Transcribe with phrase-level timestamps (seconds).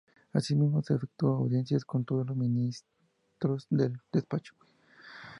[0.33, 4.55] Así mismo, se efectuó audiencias con todos los ministros del despacho.